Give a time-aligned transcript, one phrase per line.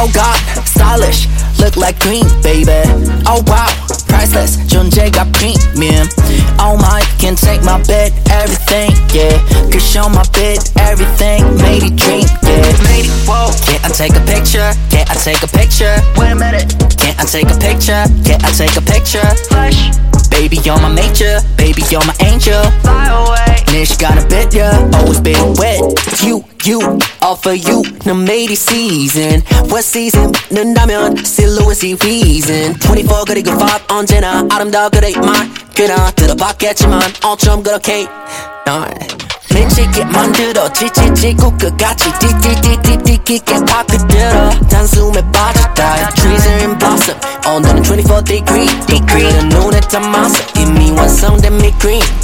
[0.00, 0.36] Oh god,
[0.66, 1.26] stylish,
[1.58, 2.72] look like green, baby.
[3.26, 3.70] Oh wow,
[4.08, 6.08] priceless, 존재가 premium.
[6.58, 9.38] Oh my, can take my bed, everything, yeah.
[9.70, 12.60] Could show my bed, everything, made it dream, yeah.
[12.88, 13.50] Made it, whoa.
[13.64, 14.72] Can I take a picture?
[14.90, 15.96] Can I take a picture?
[16.16, 16.74] Wait a minute.
[16.98, 18.04] Can I take a picture?
[18.24, 19.24] Can I take a picture?
[19.48, 19.96] Flash.
[20.30, 22.60] Baby, you're my major, baby, you're my angel.
[22.84, 23.64] Fly away.
[23.72, 25.80] Nish got a bit, yeah, always been wet.
[26.22, 29.42] You, you, all for you, no made it season.
[29.70, 30.32] What season?
[30.50, 32.74] 는다면 silhouette reason.
[32.80, 38.06] 24 그리고 5 언제나 아름다워 그래 말 그나 들어봤겠지만 어쩜 그렇게
[38.64, 38.90] 널
[39.54, 48.22] 미치게 만들어 지치지고 끝까지 띠띠띠띠띠 깊게 파고들어 단숨에 빠졌다 Trees are in blossom 오늘은 24
[48.24, 52.19] degree degree 눈에 담아서 이미 완성된 미 green Love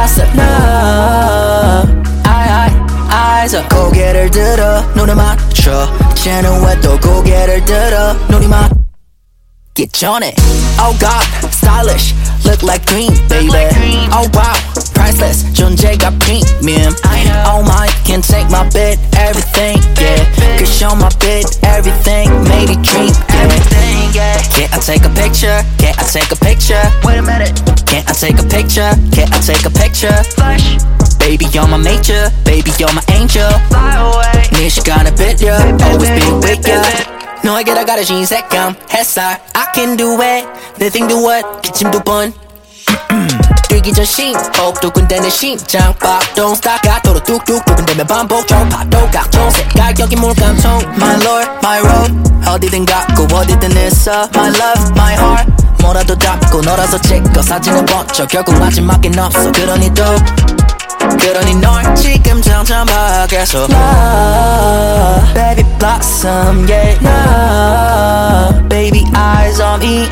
[0.00, 1.88] blossom love
[2.24, 2.70] I I
[3.10, 8.70] eyes up 고개를 들어 눈을 맞춰 채널에 또 고개를 들어 눈이 맞
[9.74, 10.34] Get 전에
[10.80, 12.14] Oh god, stylish
[12.46, 14.56] Look like green, baby Oh wow,
[14.94, 16.96] priceless 존재가 premium
[17.44, 20.24] Oh my, can take my bed, everything, yeah
[20.56, 23.29] Could show my bed, everything Made it dream, yeah Can
[24.70, 25.62] I take a picture?
[25.78, 26.82] Can I take a picture?
[27.04, 27.54] Wait a minute
[27.86, 28.90] Can I take a picture?
[29.12, 30.14] Can I take a picture?
[30.34, 30.76] Flash
[31.18, 36.32] Baby, you're my major Baby, you're my angel Fly away 네 시간을 빌려 Always be
[36.42, 36.82] with ya
[37.44, 40.46] 너에게 다가려진 색감 햇살 I can do it
[40.78, 42.32] 내 thing do what 기침 두번
[43.81, 46.87] 뛰기 전 심호흡 두근대는 심장 박 Don't stop.
[46.87, 48.47] 가도로 뚝뚝 두근대면 반복.
[48.47, 52.13] 저 파도 각종 색깔 여기 물감통 My lord my road.
[52.47, 54.29] 어디든 가고 어디든 있어.
[54.35, 55.51] My love my heart.
[55.81, 58.29] 뭐라도 잡고 너라서 찍고 사진을 번쩍.
[58.29, 59.51] 결국 마지막엔 없어.
[59.51, 60.03] 그러니 또
[61.19, 63.63] 그러니 널 지금 점점 밖에서.
[63.63, 70.07] Love, baby blossom, yeah Love, baby eyes on me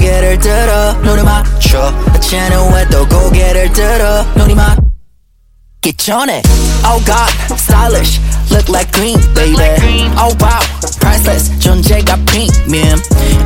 [0.00, 6.42] 고개를 들어 눈을 맞춰 채널에 또 고개를 들어 눈이 맞기 전에
[6.84, 8.20] Oh god, stylish,
[8.50, 10.62] look like green, baby Oh wow,
[11.00, 13.00] priceless, 존재가 premium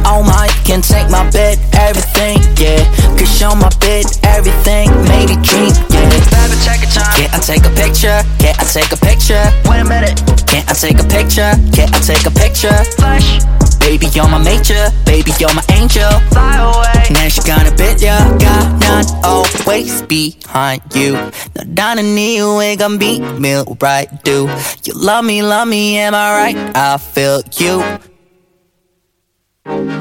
[0.04, 2.84] Oh my, can take my bed, everything, yeah
[3.16, 7.38] Could show my bed, everything, made it dream, yeah Baby, take your time Can I
[7.38, 8.20] take a picture?
[8.38, 9.44] Can I take a picture?
[9.68, 11.52] Wait a minute Can I take a picture?
[11.72, 12.76] Can I take a picture?
[12.96, 13.40] Flash
[13.84, 16.08] Baby, you're my major, baby, you're my angel.
[16.30, 17.12] Fly away.
[17.12, 21.16] 내 시간을 빌려가, 난 always behind you.
[21.54, 24.08] 너라는 이유에 건 비밀, right?
[24.22, 24.48] Do
[24.86, 26.76] you love me, love me, am I right?
[26.76, 27.82] I feel you.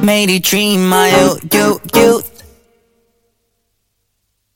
[0.03, 1.92] Made it dream, my you, you, you.